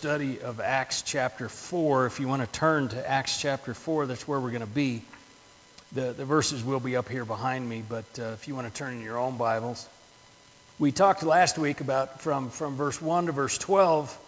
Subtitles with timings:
[0.00, 2.06] study of Acts chapter 4.
[2.06, 5.02] If you want to turn to Acts chapter 4, that's where we're going to be.
[5.92, 8.72] The, the verses will be up here behind me, but uh, if you want to
[8.72, 9.86] turn in your own Bibles.
[10.78, 14.18] We talked last week about from, from verse 1 to verse 12,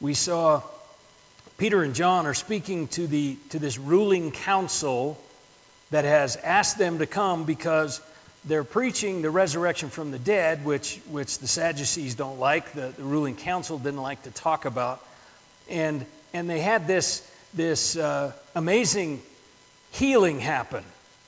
[0.00, 0.62] we saw
[1.56, 5.18] Peter and John are speaking to, the, to this ruling council
[5.90, 8.00] that has asked them to come because
[8.44, 13.02] they're preaching the resurrection from the dead, which, which the Sadducees don't like, the, the
[13.02, 15.02] ruling council didn't like to talk about.
[15.68, 19.22] And, and they had this, this uh, amazing
[19.90, 20.84] healing happen.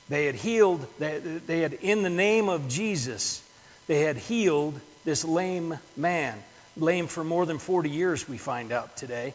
[0.09, 3.41] They had healed, they, they had, in the name of Jesus,
[3.87, 6.37] they had healed this lame man.
[6.77, 9.33] Lame for more than 40 years, we find out today.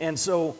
[0.00, 0.56] And so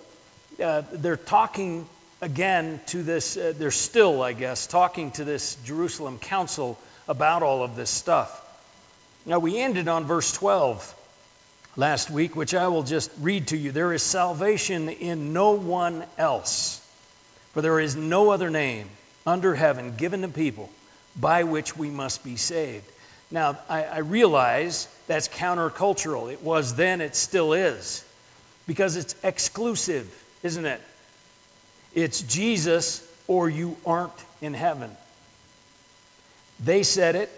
[0.62, 1.88] uh, they're talking
[2.20, 7.62] again to this, uh, they're still, I guess, talking to this Jerusalem council about all
[7.62, 8.42] of this stuff.
[9.24, 10.94] Now, we ended on verse 12
[11.76, 13.70] last week, which I will just read to you.
[13.70, 16.86] There is salvation in no one else,
[17.52, 18.88] for there is no other name
[19.26, 20.70] under heaven given to people
[21.18, 22.90] by which we must be saved.
[23.30, 26.32] Now, I, I realize that's countercultural.
[26.32, 28.04] It was then, it still is,
[28.66, 30.80] because it's exclusive, isn't it?
[31.94, 34.90] It's Jesus or you aren't in heaven.
[36.60, 37.30] They said it,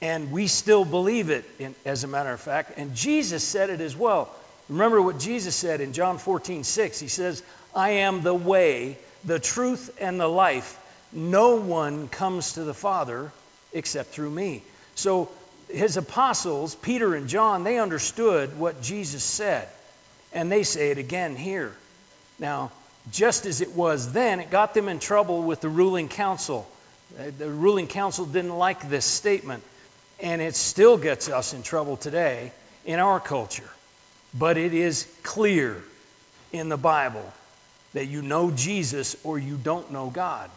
[0.00, 2.78] and we still believe it, in, as a matter of fact.
[2.78, 4.34] And Jesus said it as well.
[4.68, 7.00] Remember what Jesus said in John 14, 6.
[7.00, 7.42] He says,
[7.74, 10.78] I am the way, the truth, and the life.
[11.12, 13.32] No one comes to the Father
[13.72, 14.62] except through me.
[14.94, 15.30] So
[15.68, 19.68] his apostles, Peter and John, they understood what Jesus said.
[20.32, 21.74] And they say it again here.
[22.38, 22.70] Now,
[23.10, 26.68] just as it was then, it got them in trouble with the ruling council.
[27.18, 29.62] Uh, the ruling council didn't like this statement,
[30.20, 32.52] and it still gets us in trouble today
[32.84, 33.70] in our culture.
[34.36, 35.82] But it is clear
[36.52, 37.32] in the Bible
[37.94, 40.50] that you know Jesus or you don't know God.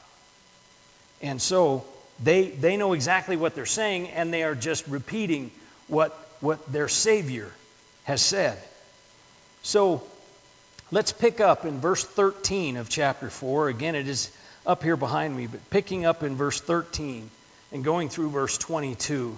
[1.21, 1.85] And so
[2.21, 5.51] they, they know exactly what they're saying, and they are just repeating
[5.87, 7.51] what, what their Savior
[8.03, 8.57] has said.
[9.63, 10.03] So
[10.93, 13.69] Let's pick up in verse 13 of chapter 4.
[13.69, 14.29] Again, it is
[14.65, 17.29] up here behind me, but picking up in verse 13
[17.71, 19.37] and going through verse 22.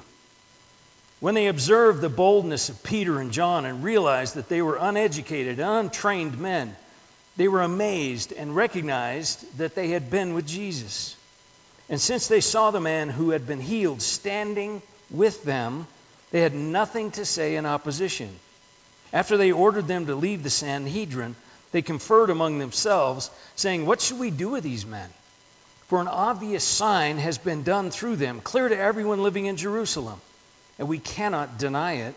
[1.24, 5.58] When they observed the boldness of Peter and John and realized that they were uneducated,
[5.58, 6.76] untrained men,
[7.38, 11.16] they were amazed and recognized that they had been with Jesus.
[11.88, 15.88] And since they saw the man who had been healed standing with them,
[16.32, 18.32] they had nothing to say in opposition.
[19.14, 21.38] After they ordered them to leave the Sanhedrin,
[21.72, 25.10] they conferred among themselves, saying, What should we do with these men?
[25.88, 30.20] For an obvious sign has been done through them, clear to everyone living in Jerusalem,
[30.84, 32.14] and we cannot deny it.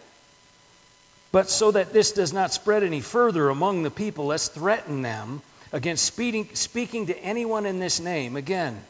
[1.31, 5.43] But so that this does not spread any further among the people, let's threaten them
[5.73, 8.83] against speaking, speaking to anyone in this name again.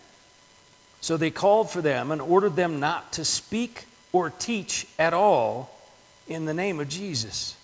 [1.02, 3.84] So they called for them and ordered them not to speak
[4.14, 5.78] or teach at all
[6.26, 7.54] in the name of Jesus.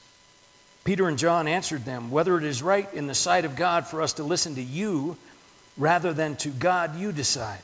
[0.84, 4.02] Peter and John answered them, Whether it is right in the sight of God for
[4.02, 5.16] us to listen to you
[5.78, 7.62] rather than to God, you decide.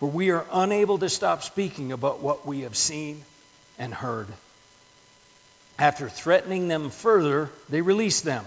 [0.00, 3.22] For we are unable to stop speaking about what we have seen
[3.78, 4.28] and heard.
[5.78, 8.44] After threatening them further, they released them.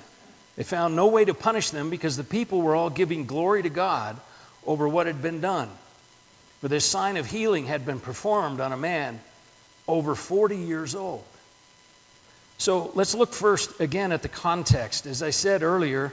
[0.55, 3.69] They found no way to punish them because the people were all giving glory to
[3.69, 4.17] God
[4.65, 5.69] over what had been done.
[6.61, 9.19] For this sign of healing had been performed on a man
[9.87, 11.23] over 40 years old.
[12.57, 15.05] So let's look first again at the context.
[15.05, 16.11] As I said earlier,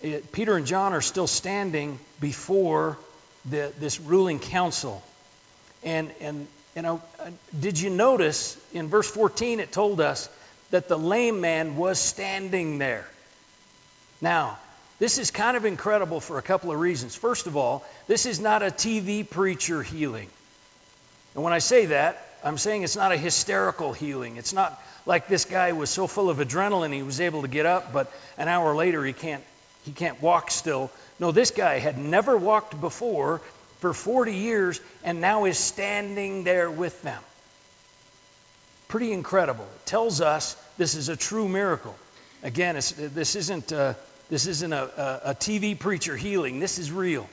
[0.00, 2.98] it, Peter and John are still standing before
[3.44, 5.02] the, this ruling council.
[5.82, 10.28] And, and you know, uh, did you notice in verse 14 it told us
[10.70, 13.08] that the lame man was standing there?
[14.20, 14.58] Now,
[14.98, 17.14] this is kind of incredible for a couple of reasons.
[17.14, 20.28] First of all, this is not a TV preacher healing.
[21.34, 24.36] And when I say that, I'm saying it's not a hysterical healing.
[24.36, 27.64] It's not like this guy was so full of adrenaline he was able to get
[27.64, 29.42] up, but an hour later he can't,
[29.84, 30.90] he can't walk still.
[31.18, 33.40] No, this guy had never walked before
[33.78, 37.22] for 40 years and now is standing there with them.
[38.88, 39.64] Pretty incredible.
[39.64, 41.96] It tells us this is a true miracle.
[42.42, 43.94] Again, this isn't, a, uh,
[44.28, 47.28] this isn't a, a, TV preacher healing, this is real.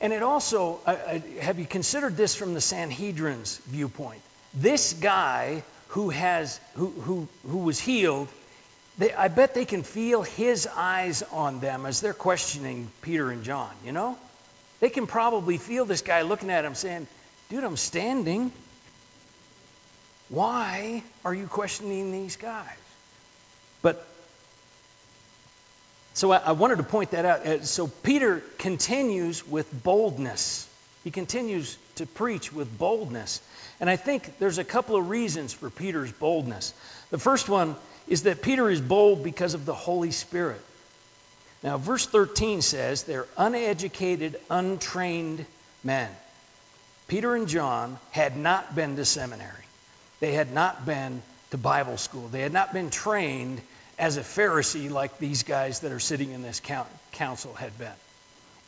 [0.00, 4.20] And it also, I, I, have you considered this from the Sanhedrin's viewpoint?
[4.52, 8.28] This guy who, has, who, who, who was healed,
[8.98, 13.42] they, I bet they can feel his eyes on them as they're questioning Peter and
[13.42, 14.18] John, you know?
[14.80, 17.06] They can probably feel this guy looking at him saying,
[17.48, 18.52] Dude, I'm standing.
[20.28, 22.76] Why are you questioning these guys?
[23.82, 24.06] But
[26.14, 27.46] so I, I wanted to point that out.
[27.46, 30.68] Uh, so Peter continues with boldness.
[31.04, 33.40] He continues to preach with boldness.
[33.78, 36.74] And I think there's a couple of reasons for Peter's boldness.
[37.10, 37.76] The first one
[38.08, 40.60] is that Peter is bold because of the Holy Spirit.
[41.66, 45.46] Now, verse 13 says they're uneducated, untrained
[45.82, 46.08] men.
[47.08, 49.64] Peter and John had not been to seminary,
[50.20, 53.60] they had not been to Bible school, they had not been trained
[53.98, 56.62] as a Pharisee like these guys that are sitting in this
[57.10, 57.88] council had been.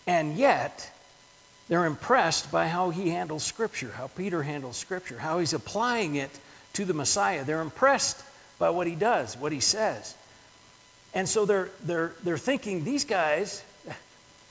[0.09, 0.91] And yet,
[1.69, 6.31] they're impressed by how he handles Scripture, how Peter handles Scripture, how he's applying it
[6.73, 7.45] to the Messiah.
[7.45, 8.21] They're impressed
[8.59, 10.17] by what he does, what he says.
[11.15, 13.63] And so they're, they're, they're thinking, these guys,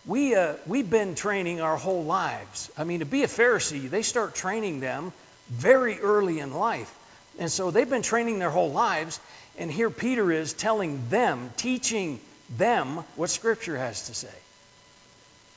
[0.06, 2.71] we, uh, we've been training our whole lives.
[2.77, 5.13] I mean, to be a Pharisee, they start training them
[5.50, 6.94] very early in life.
[7.39, 9.19] And so they've been training their whole lives,
[9.57, 12.19] and here Peter is telling them, teaching
[12.57, 14.33] them what Scripture has to say.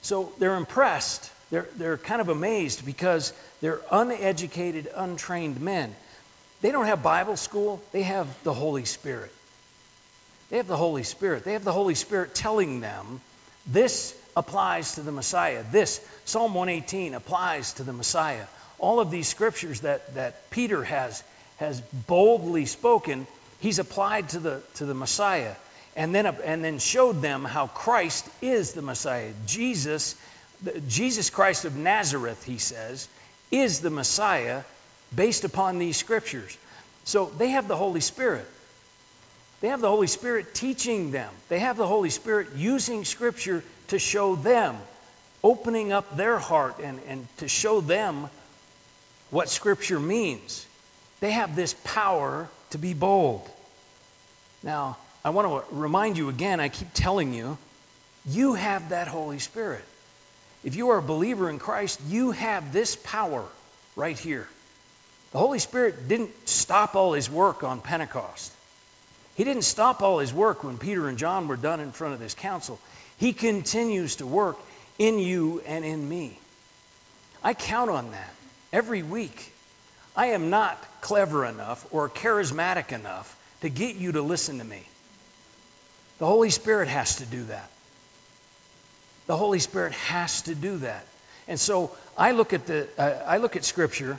[0.02, 1.31] So they're impressed.
[1.50, 5.94] They're, they're kind of amazed because they're uneducated, untrained men.
[6.61, 9.32] They don't have Bible school, they have the Holy Spirit.
[10.50, 11.44] They have the Holy Spirit.
[11.44, 13.20] They have the Holy Spirit telling them
[13.67, 15.64] this applies to the Messiah.
[15.70, 18.47] This, Psalm 118, applies to the Messiah.
[18.79, 21.23] All of these scriptures that, that Peter has,
[21.58, 23.26] has boldly spoken
[23.61, 25.55] he's applied to the, to the Messiah
[25.94, 29.32] and then, and then showed them how Christ is the Messiah.
[29.47, 30.17] Jesus,
[30.88, 33.08] Jesus Christ of Nazareth, he says,
[33.50, 34.62] is the Messiah
[35.14, 36.56] based upon these scriptures.
[37.05, 38.47] So they have the Holy Spirit.
[39.60, 41.32] They have the Holy Spirit teaching them.
[41.48, 44.76] They have the Holy Spirit using scripture to show them,
[45.44, 48.30] opening up their heart and, and to show them
[49.30, 50.66] what scripture means.
[51.20, 53.48] They have this power to be bold.
[54.62, 57.58] Now, I want to remind you again, I keep telling you,
[58.26, 59.84] you have that Holy Spirit.
[60.64, 63.44] If you are a believer in Christ, you have this power
[63.96, 64.48] right here.
[65.32, 68.52] The Holy Spirit didn't stop all his work on Pentecost.
[69.40, 72.20] He didn't stop all his work when Peter and John were done in front of
[72.20, 72.78] this council.
[73.16, 74.58] He continues to work
[74.98, 76.38] in you and in me.
[77.42, 78.34] I count on that
[78.70, 79.54] every week.
[80.14, 84.82] I am not clever enough or charismatic enough to get you to listen to me.
[86.19, 87.70] The Holy Spirit has to do that.
[89.26, 91.06] The Holy Spirit has to do that.
[91.48, 94.19] And so I look at the uh, I look at scripture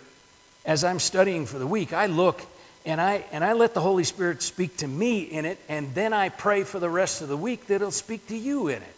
[0.66, 1.94] as I'm studying for the week.
[1.94, 2.42] I look
[2.86, 6.14] and I and I let the Holy Spirit speak to me in it and then
[6.14, 8.96] I pray for the rest of the week that it'll speak to you in it.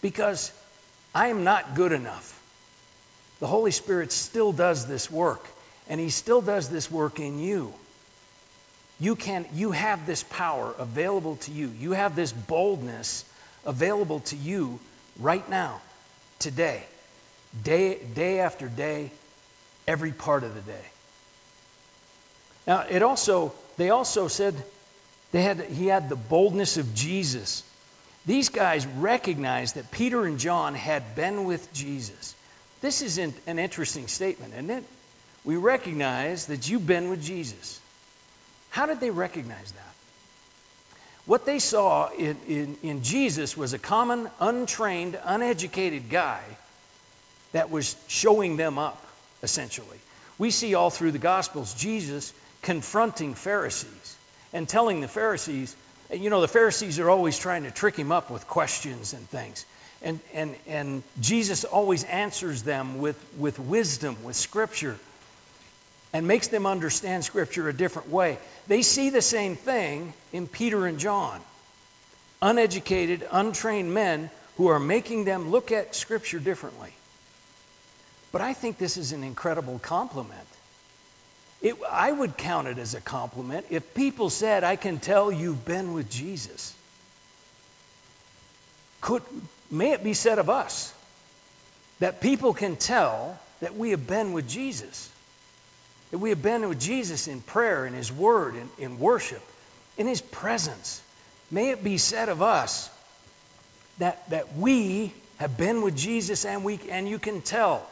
[0.00, 0.52] Because
[1.14, 2.40] I am not good enough.
[3.40, 5.46] The Holy Spirit still does this work
[5.88, 7.72] and he still does this work in you.
[8.98, 11.68] You can you have this power available to you.
[11.78, 13.24] You have this boldness
[13.64, 14.80] available to you
[15.18, 15.80] right now,
[16.38, 16.84] today,
[17.62, 19.10] day, day after day,
[19.86, 20.91] every part of the day.
[22.66, 24.54] Now, it also, they also said
[25.32, 27.64] they had, he had the boldness of Jesus.
[28.26, 32.34] These guys recognized that Peter and John had been with Jesus.
[32.80, 34.84] This is an interesting statement, isn't it?
[35.44, 37.80] We recognize that you've been with Jesus.
[38.70, 39.94] How did they recognize that?
[41.24, 46.42] What they saw in, in, in Jesus was a common, untrained, uneducated guy
[47.52, 49.04] that was showing them up,
[49.42, 49.98] essentially.
[50.38, 54.16] We see all through the Gospels Jesus confronting Pharisees
[54.52, 55.76] and telling the Pharisees,
[56.12, 59.66] you know, the Pharisees are always trying to trick him up with questions and things.
[60.02, 64.98] And, and, and Jesus always answers them with, with wisdom, with scripture,
[66.12, 68.38] and makes them understand scripture a different way.
[68.66, 71.40] They see the same thing in Peter and John
[72.42, 76.92] uneducated, untrained men who are making them look at Scripture differently.
[78.32, 80.46] But I think this is an incredible compliment.
[81.62, 85.64] It, I would count it as a compliment if people said, I can tell you've
[85.64, 86.74] been with Jesus.
[89.00, 89.22] Could,
[89.70, 90.92] may it be said of us
[92.00, 95.12] that people can tell that we have been with Jesus
[96.12, 99.42] that we have been with Jesus in prayer, in His Word, in, in worship,
[99.96, 101.02] in His presence.
[101.50, 102.90] May it be said of us
[103.96, 107.88] that, that we have been with Jesus and, we, and you can tell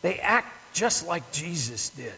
[0.00, 2.14] they act just like Jesus did.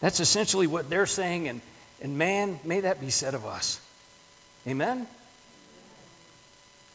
[0.00, 1.60] That's essentially what they're saying, and,
[2.00, 3.80] and man, may that be said of us.
[4.66, 5.06] Amen?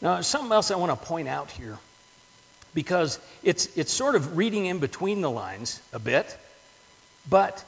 [0.01, 1.77] Now, something else I want to point out here,
[2.73, 6.37] because it's, it's sort of reading in between the lines a bit.
[7.29, 7.63] But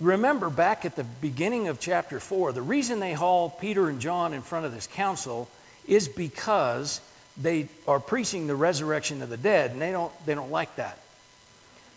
[0.00, 4.32] remember back at the beginning of chapter 4, the reason they haul Peter and John
[4.34, 5.48] in front of this council
[5.86, 7.00] is because
[7.36, 10.98] they are preaching the resurrection of the dead, and they don't, they don't like that.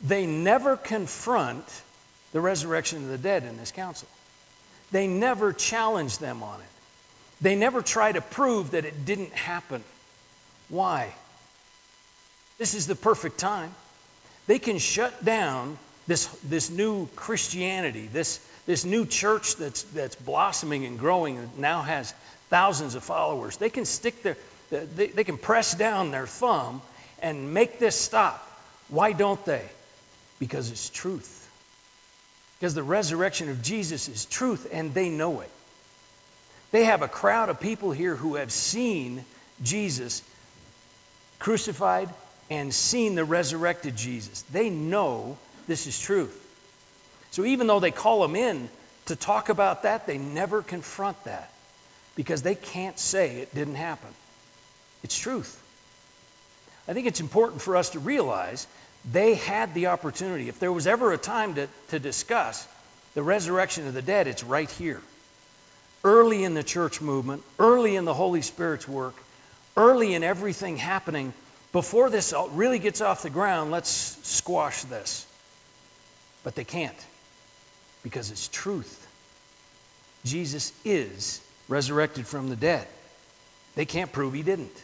[0.01, 1.63] They never confront
[2.31, 4.07] the resurrection of the dead in this council.
[4.91, 6.67] They never challenge them on it.
[7.41, 9.84] They never try to prove that it didn't happen.
[10.69, 11.13] Why?
[12.57, 13.74] This is the perfect time.
[14.48, 20.86] They can shut down this, this new Christianity, this, this new church that's, that's blossoming
[20.86, 22.13] and growing and now has
[22.50, 23.57] thousands of followers.
[23.57, 24.38] They can stick their,
[24.69, 26.81] they, they can press down their thumb
[27.22, 28.43] and make this stop.
[28.89, 29.63] Why don't they?
[30.39, 31.47] Because it's truth.
[32.60, 35.52] Because the resurrection of Jesus is truth and they know it.
[36.72, 39.26] They have a crowd of people here who have seen
[39.64, 40.22] Jesus
[41.40, 42.10] crucified
[42.50, 44.42] and seen the resurrected Jesus.
[44.44, 45.38] They know
[45.68, 46.44] this is truth.
[47.32, 48.70] So even though they call them in
[49.06, 51.52] to talk about that, they never confront that
[52.16, 54.10] because they can't say it didn't happen.
[55.04, 55.64] It's truth.
[56.88, 58.66] I think it's important for us to realize
[59.10, 60.50] they had the opportunity.
[60.50, 62.68] If there was ever a time to, to discuss
[63.13, 65.01] the resurrection of the dead, it's right here.
[66.04, 69.16] Early in the church movement, early in the Holy Spirit's work,
[69.75, 71.34] early in everything happening,
[71.72, 73.89] before this really gets off the ground, let's
[74.24, 75.25] squash this.
[76.44, 76.96] But they can't
[78.04, 79.08] because it's truth.
[80.24, 82.88] Jesus is resurrected from the dead.
[83.75, 84.84] They can't prove he didn't.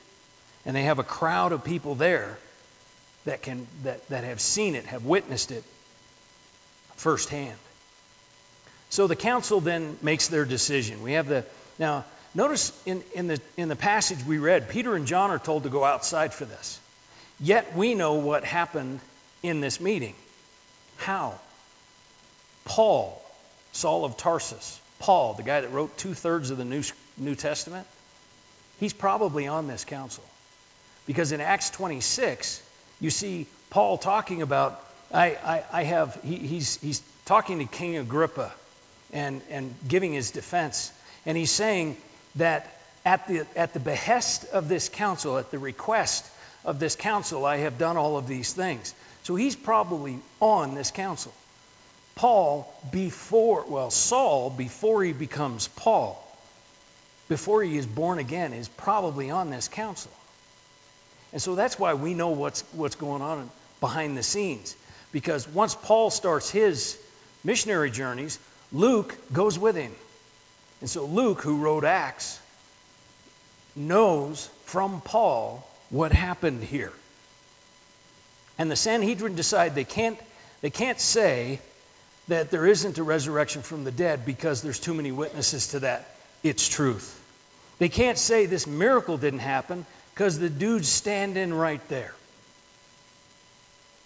[0.66, 2.38] And they have a crowd of people there
[3.26, 5.64] that, can, that, that have seen it, have witnessed it
[6.96, 7.58] firsthand.
[8.90, 11.02] So the council then makes their decision.
[11.02, 11.46] We have the,
[11.80, 15.64] now, notice in, in, the, in the passage we read, Peter and John are told
[15.64, 16.80] to go outside for this.
[17.40, 19.00] Yet we know what happened
[19.42, 20.16] in this meeting.
[20.98, 21.40] How?
[22.66, 23.22] Paul,
[23.72, 26.84] Saul of Tarsus, Paul, the guy that wrote two thirds of the New,
[27.18, 27.88] New Testament,
[28.80, 30.24] he's probably on this council.
[31.06, 32.63] Because in Acts 26,
[33.04, 34.82] you see Paul talking about,
[35.14, 38.54] I, I, I have, he, he's, he's talking to King Agrippa
[39.12, 40.94] and, and giving his defense.
[41.26, 41.98] And he's saying
[42.36, 46.26] that at the, at the behest of this council, at the request
[46.64, 48.96] of this council, I have done all of these things.
[49.24, 51.34] So he's probably on this council.
[52.16, 56.26] Paul, before, well, Saul, before he becomes Paul,
[57.28, 60.12] before he is born again, is probably on this council.
[61.34, 63.50] And so that's why we know what's, what's going on
[63.82, 64.76] behind the scenes.
[65.12, 66.98] Because once Paul starts his
[67.44, 68.40] missionary journeys,
[68.72, 69.92] Luke goes with him.
[70.80, 72.40] And so Luke, who wrote Acts,
[73.76, 76.94] knows from Paul what happened here.
[78.58, 80.20] And the Sanhedrin decide they can't,
[80.62, 81.60] they can't say
[82.28, 86.16] that there isn't a resurrection from the dead because there's too many witnesses to that.
[86.44, 87.20] It's truth.
[87.80, 92.14] They can't say this miracle didn't happen because the dude's standing right there.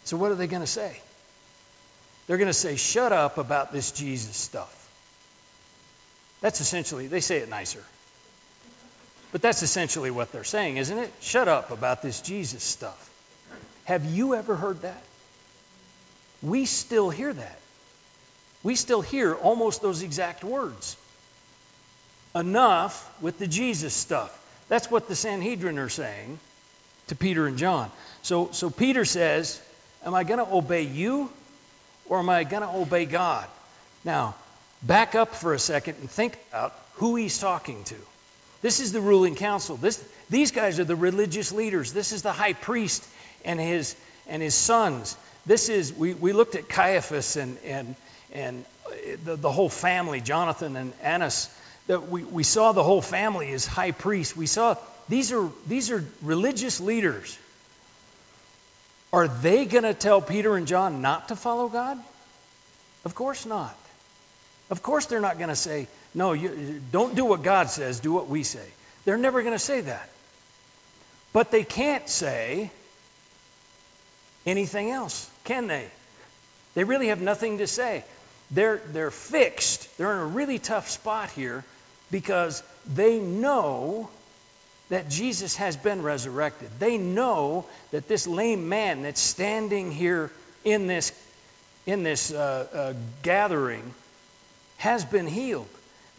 [0.05, 1.01] So, what are they going to say?
[2.27, 4.73] They're going to say, shut up about this Jesus stuff.
[6.41, 7.83] That's essentially, they say it nicer.
[9.31, 11.11] But that's essentially what they're saying, isn't it?
[11.19, 13.09] Shut up about this Jesus stuff.
[13.85, 15.01] Have you ever heard that?
[16.41, 17.59] We still hear that.
[18.63, 20.97] We still hear almost those exact words.
[22.35, 24.37] Enough with the Jesus stuff.
[24.69, 26.39] That's what the Sanhedrin are saying
[27.07, 27.91] to Peter and John.
[28.21, 29.61] So, so Peter says,
[30.03, 31.29] Am I going to obey you
[32.07, 33.47] or am I going to obey God?
[34.05, 34.35] Now,
[34.81, 37.95] back up for a second and think about who he's talking to.
[38.61, 39.75] This is the ruling council.
[39.75, 41.93] This, these guys are the religious leaders.
[41.93, 43.07] This is the high priest
[43.43, 43.95] and his,
[44.27, 45.17] and his sons.
[45.45, 47.95] This is, we, we looked at Caiaphas and, and,
[48.31, 48.91] and uh,
[49.25, 51.53] the, the whole family, Jonathan and Annas
[51.87, 54.35] that we, we saw the whole family as high priests.
[54.35, 54.75] We saw
[55.09, 57.37] these are, these are religious leaders.
[59.13, 61.97] Are they going to tell Peter and John not to follow God?
[63.05, 63.75] Of course not.
[64.69, 68.11] Of course they're not going to say, no, you, don't do what God says, do
[68.11, 68.65] what we say.
[69.05, 70.09] They're never going to say that.
[71.31, 72.71] But they can't say
[74.45, 75.87] anything else, can they?
[76.73, 78.03] They really have nothing to say.
[78.51, 79.97] They're, they're fixed.
[79.97, 81.63] They're in a really tough spot here
[82.11, 84.09] because they know
[84.89, 86.69] that Jesus has been resurrected.
[86.79, 90.31] They know that this lame man that's standing here
[90.63, 91.11] in this,
[91.85, 93.93] in this uh, uh, gathering
[94.77, 95.67] has been healed.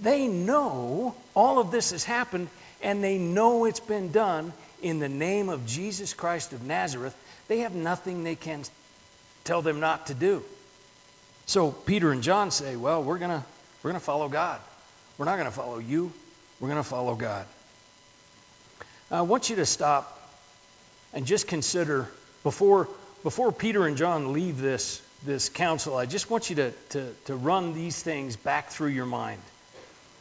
[0.00, 2.48] They know all of this has happened
[2.82, 4.52] and they know it's been done
[4.82, 7.16] in the name of Jesus Christ of Nazareth.
[7.48, 8.62] They have nothing they can
[9.44, 10.44] tell them not to do.
[11.46, 13.44] So Peter and John say, well, we're going to
[13.82, 14.60] we're going to follow God.
[15.18, 16.12] We're not going to follow you.
[16.60, 17.44] We're going to follow God.
[19.10, 20.32] I want you to stop
[21.12, 22.08] and just consider
[22.42, 22.88] before,
[23.22, 27.34] before Peter and John leave this, this council, I just want you to, to, to
[27.34, 29.42] run these things back through your mind.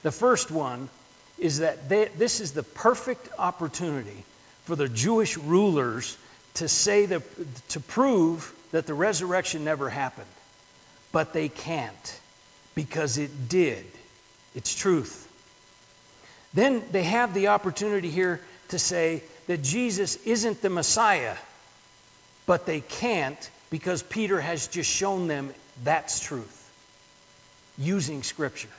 [0.01, 0.89] The first one
[1.38, 4.24] is that they, this is the perfect opportunity
[4.63, 6.18] for the Jewish rulers
[6.56, 7.22] to say that,
[7.70, 10.27] to prove that the resurrection never happened.
[11.12, 12.20] But they can't
[12.74, 13.86] because it did.
[14.58, 15.32] It's truth.
[16.52, 21.36] Then they have the opportunity here to say that Jesus isn't the Messiah,
[22.48, 26.74] but they can't because Peter has just shown them that's truth
[27.78, 28.70] using Scripture.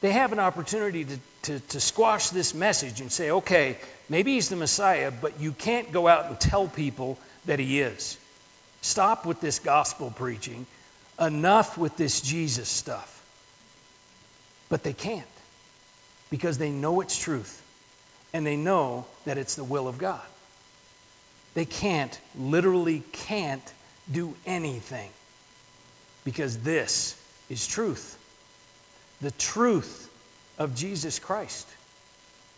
[0.00, 4.48] They have an opportunity to, to, to, squash this message and say, okay, maybe he's
[4.48, 8.18] the Messiah, but you can't go out and tell people that he is.
[8.80, 10.66] Stop with this gospel preaching.
[11.20, 13.21] Enough with this Jesus stuff.
[14.72, 15.26] But they can't
[16.30, 17.62] because they know it's truth
[18.32, 20.22] and they know that it's the will of God.
[21.52, 23.70] They can't, literally can't
[24.10, 25.10] do anything
[26.24, 28.18] because this is truth.
[29.20, 30.10] The truth
[30.58, 31.68] of Jesus Christ.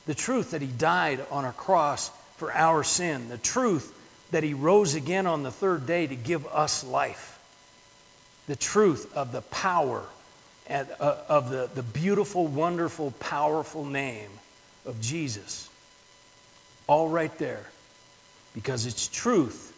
[0.06, 3.28] The truth that he died on a cross for our sin.
[3.28, 3.92] The truth
[4.30, 7.40] that he rose again on the third day to give us life.
[8.47, 10.04] The truth of the power
[10.66, 14.30] and, uh, of the, the beautiful, wonderful, powerful name
[14.87, 15.68] of Jesus.
[16.87, 17.64] All right there.
[18.54, 19.73] Because it's truth,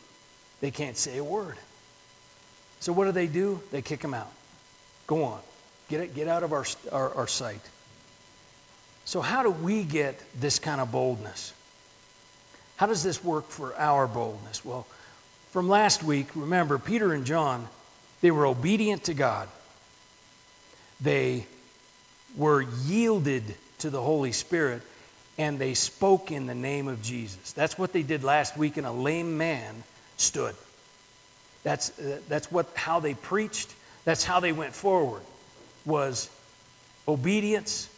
[0.61, 1.57] they can't say a word.
[2.81, 3.61] So what do they do?
[3.73, 4.31] They kick him out.
[5.07, 5.41] Go on.
[5.89, 7.61] Get, it, get out of our, our, our sight.
[9.05, 11.53] So, how do we get this kind of boldness?
[12.77, 14.65] How does this work for our boldness?
[14.65, 14.85] Well,
[15.53, 17.69] from last week, remember, Peter and John,
[18.21, 19.49] they were obedient to God
[21.01, 21.47] they
[22.37, 24.83] were yielded to the Holy Spirit
[25.39, 27.53] and they spoke in the name of Jesus.
[27.53, 29.83] That's what they did last week, and a lame man
[30.17, 30.55] stood.
[31.63, 33.75] That's, uh, that's what, how they preached.
[34.05, 35.23] That's how they went forward,
[35.85, 36.31] was
[37.07, 37.91] obedience,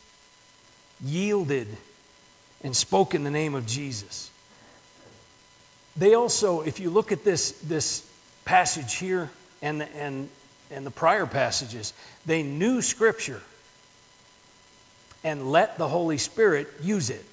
[1.05, 1.69] yielded,
[2.65, 4.31] and spoke in the name of Jesus.
[5.97, 8.09] They also, if you look at this, this
[8.45, 9.31] passage here
[9.63, 10.29] and, and
[10.71, 11.93] and the prior passages,
[12.27, 13.41] they knew Scripture
[15.25, 17.25] and let the Holy Spirit use it.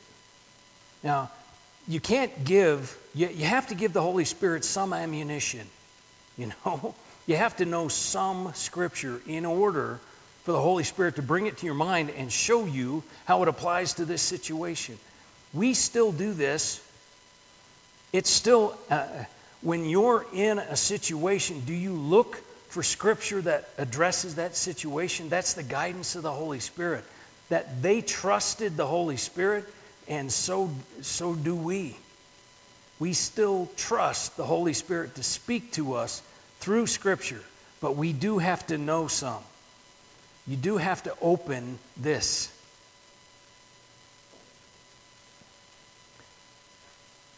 [1.04, 1.30] Now,
[1.88, 5.68] you can't give, you, you have to give the Holy Spirit some ammunition.
[6.38, 6.96] You know,
[7.28, 10.00] you have to know some Scripture in order
[10.44, 13.48] for the Holy Spirit to bring it to your mind and show you how it
[13.48, 14.98] applies to this situation.
[15.54, 16.82] We still do this.
[18.14, 19.08] It's still, uh,
[19.62, 22.42] when you're in a situation, do you look
[22.76, 27.06] for scripture that addresses that situation, that's the guidance of the Holy Spirit.
[27.48, 29.64] That they trusted the Holy Spirit,
[30.10, 31.96] and so, so do we.
[33.00, 36.22] We still trust the Holy Spirit to speak to us
[36.60, 37.44] through scripture,
[37.80, 39.42] but we do have to know some.
[40.46, 42.55] You do have to open this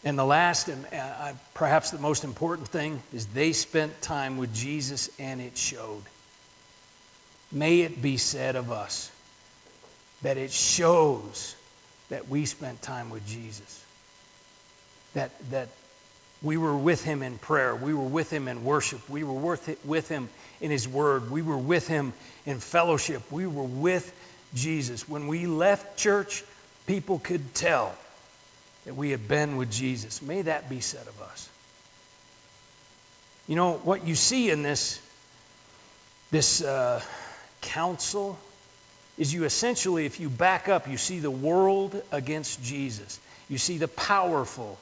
[0.08, 4.54] And the last and uh, perhaps the most important thing is they spent time with
[4.54, 6.02] Jesus and it showed.
[7.52, 9.12] May it be said of us
[10.22, 11.56] that it shows
[12.08, 13.84] that we spent time with Jesus.
[15.12, 15.68] That, that
[16.40, 17.76] we were with him in prayer.
[17.76, 19.06] We were with him in worship.
[19.10, 19.34] We were
[19.84, 20.30] with him
[20.62, 21.30] in his word.
[21.30, 22.14] We were with him
[22.46, 23.30] in fellowship.
[23.30, 24.14] We were with
[24.54, 25.06] Jesus.
[25.06, 26.44] When we left church,
[26.86, 27.94] people could tell
[28.88, 30.22] that we have been with Jesus.
[30.22, 31.50] May that be said of us.
[33.46, 35.02] You know, what you see in this,
[36.30, 37.02] this uh,
[37.60, 38.38] council
[39.18, 43.20] is you essentially, if you back up, you see the world against Jesus.
[43.50, 44.78] You see the powerful,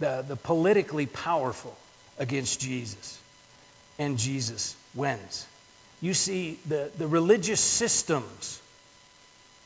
[0.00, 1.76] the, the politically powerful
[2.18, 3.20] against Jesus.
[4.00, 5.46] And Jesus wins.
[6.00, 8.60] You see the, the religious systems,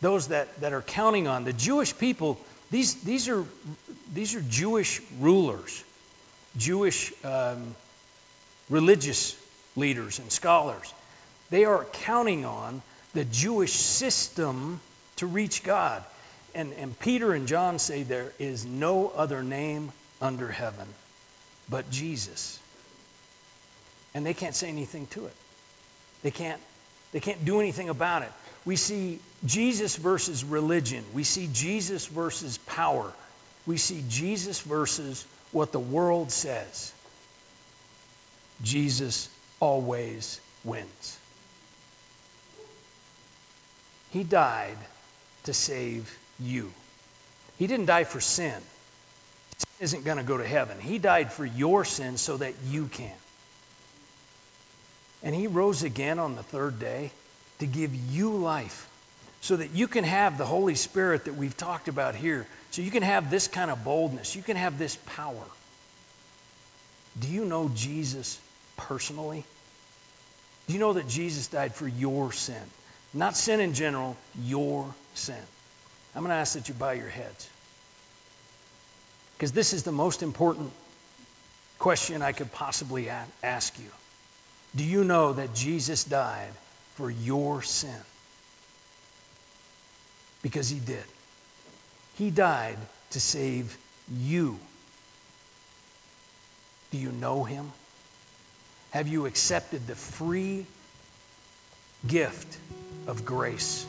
[0.03, 2.38] those that, that are counting on the Jewish people
[2.71, 3.45] these, these, are,
[4.15, 5.85] these are Jewish rulers,
[6.57, 7.75] Jewish um,
[8.69, 9.37] religious
[9.77, 10.95] leaders and scholars.
[11.51, 14.81] They are counting on the Jewish system
[15.17, 16.05] to reach God.
[16.55, 20.87] And, and Peter and John say there is no other name under heaven
[21.69, 22.59] but Jesus.
[24.15, 25.35] And they can't say anything to it.
[26.23, 26.61] They can't,
[27.13, 28.33] they can't do anything about it
[28.64, 31.05] we see Jesus versus religion.
[31.12, 33.12] We see Jesus versus power.
[33.66, 36.92] We see Jesus versus what the world says.
[38.62, 41.18] Jesus always wins.
[44.11, 44.77] He died
[45.44, 46.73] to save you.
[47.59, 48.61] He didn't die for sin.
[49.57, 50.79] Sin isn't going to go to heaven.
[50.81, 53.12] He died for your sin so that you can.
[55.23, 57.12] And he rose again on the third day
[57.61, 58.88] to give you life
[59.40, 62.46] so that you can have the Holy Spirit that we've talked about here.
[62.70, 64.37] So you can have this kind of boldness.
[64.37, 65.44] You can have this power.
[67.18, 68.40] Do you know Jesus
[68.77, 69.44] personally?
[70.66, 72.62] Do you know that Jesus died for your sin?
[73.12, 75.42] Not sin in general, your sin.
[76.14, 77.49] I'm going to ask that you bow your heads.
[79.37, 80.70] Because this is the most important
[81.79, 83.11] question I could possibly
[83.42, 83.90] ask you.
[84.77, 86.53] Do you know that Jesus died
[87.01, 87.97] for your sin?
[90.43, 91.05] Because he did.
[92.17, 92.77] He died
[93.11, 93.79] to save
[94.15, 94.59] you.
[96.91, 97.73] Do you know him?
[98.91, 100.67] Have you accepted the free
[102.07, 102.59] gift
[103.07, 103.87] of grace?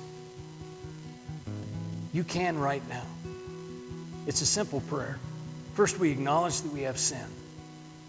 [2.13, 3.03] You can right now.
[4.25, 5.19] It's a simple prayer.
[5.73, 7.25] First, we acknowledge that we have sin.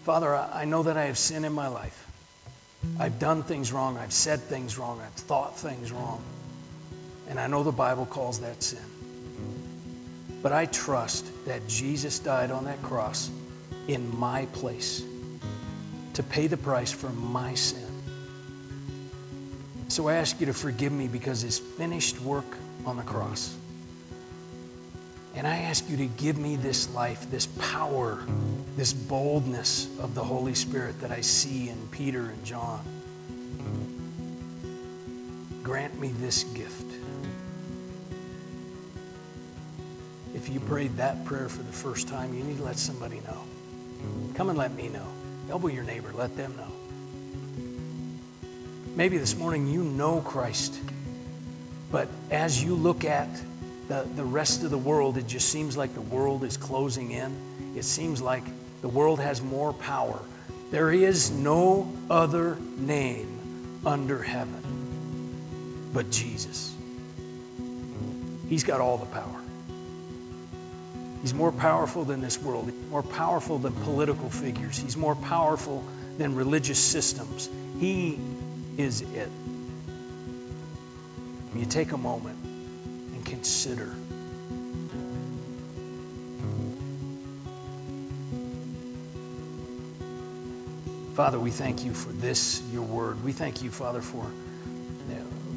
[0.05, 2.07] Father, I know that I have sin in my life.
[2.99, 3.97] I've done things wrong.
[3.97, 5.01] I've said things wrong.
[5.01, 6.21] I've thought things wrong.
[7.29, 8.79] And I know the Bible calls that sin.
[10.41, 13.29] But I trust that Jesus died on that cross
[13.87, 15.03] in my place
[16.13, 17.79] to pay the price for my sin.
[19.87, 23.55] So I ask you to forgive me because his finished work on the cross.
[25.35, 28.19] And I ask you to give me this life, this power,
[28.75, 32.83] this boldness of the Holy Spirit that I see in Peter and John.
[35.61, 36.85] Grant me this gift.
[40.33, 43.41] If you prayed that prayer for the first time, you need to let somebody know.
[44.33, 45.07] Come and let me know.
[45.49, 46.71] Elbow your neighbor, let them know.
[48.95, 50.79] Maybe this morning you know Christ,
[51.91, 53.29] but as you look at
[53.87, 57.35] the, the rest of the world, it just seems like the world is closing in.
[57.75, 58.43] It seems like
[58.83, 60.19] the world has more power.
[60.69, 64.61] There is no other name under heaven
[65.93, 66.75] but Jesus.
[68.49, 69.39] He's got all the power.
[71.21, 72.65] He's more powerful than this world.
[72.65, 74.77] He's more powerful than political figures.
[74.77, 75.81] He's more powerful
[76.17, 77.49] than religious systems.
[77.79, 78.19] He
[78.77, 79.29] is it.
[81.55, 83.95] You take a moment and consider.
[91.13, 93.23] Father, we thank you for this, your word.
[93.23, 94.25] We thank you, Father, for,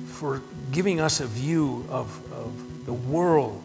[0.06, 3.62] for giving us a view of, of the world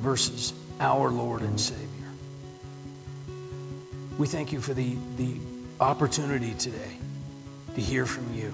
[0.00, 1.84] versus our Lord and Savior.
[4.18, 5.36] We thank you for the, the
[5.80, 6.96] opportunity today
[7.74, 8.52] to hear from you.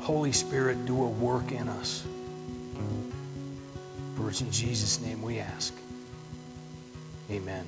[0.00, 2.04] Holy Spirit, do a work in us.
[4.16, 5.74] For it's in Jesus' name we ask.
[7.30, 7.66] Amen.